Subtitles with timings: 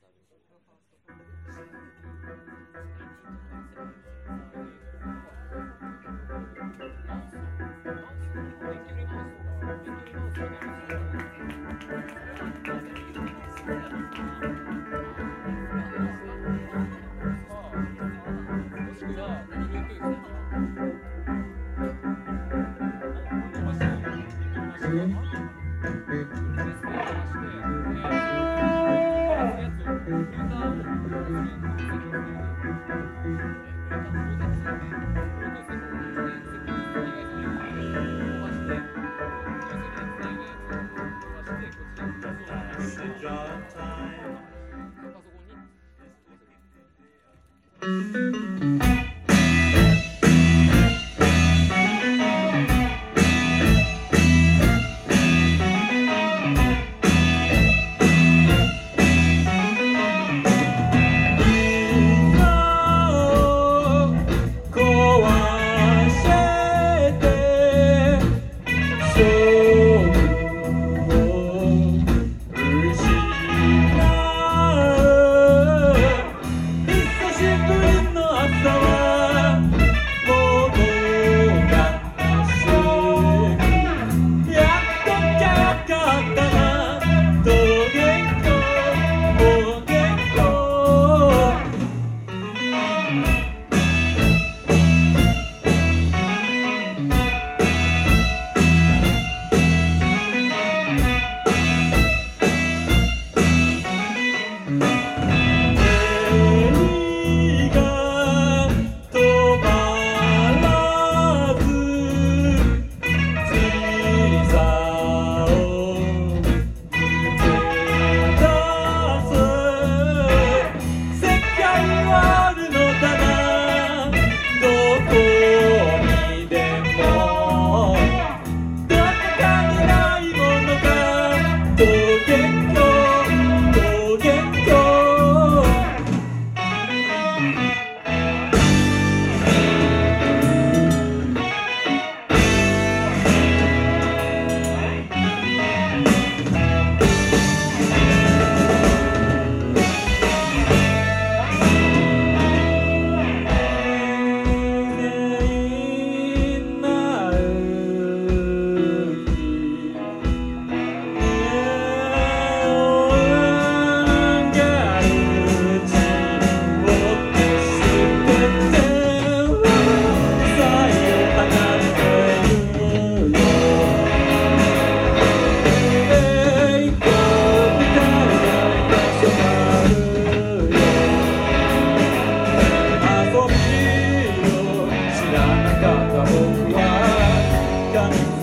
[0.00, 1.29] Zaten.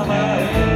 [0.00, 0.69] amarelo.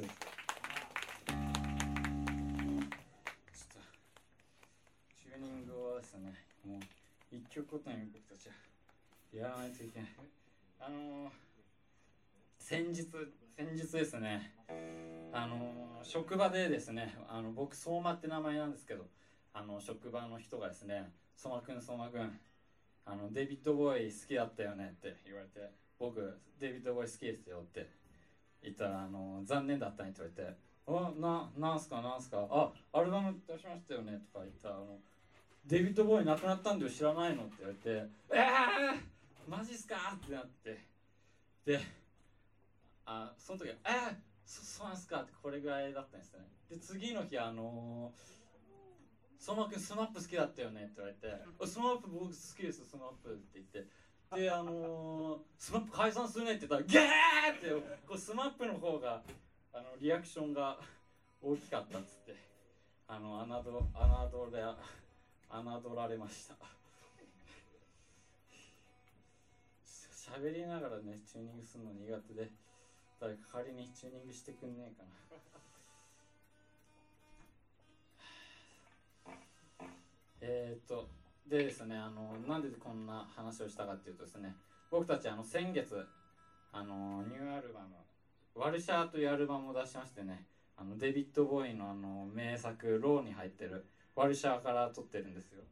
[0.00, 0.16] ミエサンダルスです
[3.52, 3.84] ちょっと
[5.20, 6.32] チューニングをですね。
[6.66, 6.80] もう
[7.30, 8.54] 一曲ごとに僕たちは
[9.34, 10.08] やらないといけない。
[10.80, 11.30] あのー、
[12.58, 13.02] 先日
[13.54, 14.54] 先日ですね。
[15.32, 19.04] あのー、職場でですねあの僕相馬って名前なんですけど
[19.52, 22.40] あの職場の人がですね「相馬くん相馬くん
[23.04, 28.00] あのデビッド・ボーイ好きだったよね」って言われて「僕デビッド・ボーイ好きですよ」って
[28.70, 32.46] ったら「あの残念だったね」って言われて「あななんすかなんすか？
[32.50, 35.00] あアルバム出しましたよね」とか言ったらあの
[35.66, 40.78] 「デビッド・ボウイ亡くなったんだよ知らないの?」って言われて「ええー、マジっすか?」ってなって
[41.64, 41.80] で
[43.04, 50.84] あその時は「えー、そそうなんすか?」ってこれぐらいだったんですねで次の日あのー、相馬くん SMAP 好きだったよね？
[50.84, 53.86] って言われて「SMAP 僕好きです SMAP」って言って
[54.34, 57.68] であのー、 SMAP 解散するねって言ったら「ゲー!」って
[58.06, 59.22] こう SMAP の方が
[59.74, 60.78] あのリアクションが
[61.42, 62.34] 大きかったっつって
[63.08, 63.78] あの侮侮
[64.56, 64.62] れ
[65.50, 66.54] 侮られました
[69.84, 72.50] 喋りながらねチューニングするの苦手で
[73.20, 75.10] 誰か仮にチューニングしてくんねえかな
[80.40, 84.54] えっとでですねあのなんでこんな話をしたかっていうとですね
[84.90, 86.06] 僕たちあの先月
[86.72, 87.96] あのニューアルバム
[88.54, 90.44] 「ワルシャー」というアルバムを出しましてね
[90.76, 93.84] あのデビッド・ボーイのあの名作「ロー」に入ってる
[94.14, 95.62] ワルシャーから撮ってるんですよ。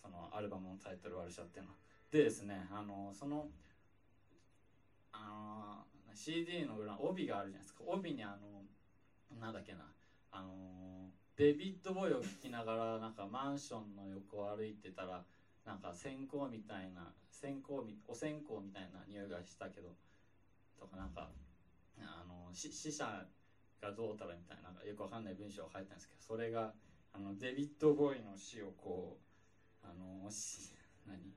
[0.00, 1.76] そのアルバムのタイトル「ワルシャー」っていうのは。
[2.10, 3.48] でですねあのその
[5.12, 7.84] あの CD の裏帯があるじゃないですか。
[7.86, 8.62] 帯にあの
[9.40, 9.90] なんだっけな
[10.30, 15.24] あのデビッド・ボーイを聴きながらなんかマンションの横を歩いてたら
[15.64, 19.94] なんか線香みたいな線香みお線香みたいな匂いがしたけど
[20.78, 21.30] とかなんか
[21.98, 23.26] あの死者
[23.80, 26.74] がどうたらみたいななんかよくわかんない文章を書いたんですけどそれが
[27.12, 29.18] あのデビッド・ボーイの死をこ
[29.82, 30.72] うあのし
[31.06, 31.32] 何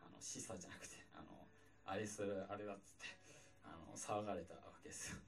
[0.00, 1.48] あの示唆じゃなくてあの
[1.84, 3.06] あれするあれだっつって
[3.64, 5.18] あの騒がれたわけですよ。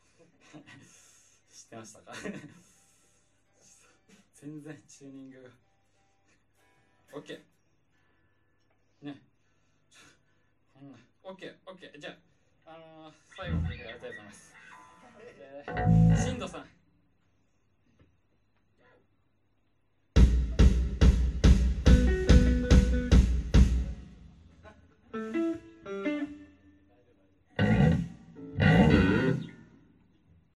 [1.50, 2.12] 知ってましたか？
[4.42, 5.50] 全然チューニングが。
[7.20, 7.38] OK
[9.02, 9.22] ね。
[10.74, 10.90] こん。
[10.90, 12.10] な OKOK じゃ
[12.66, 14.52] ああのー、最後までありがとうございます、
[15.20, 16.71] えー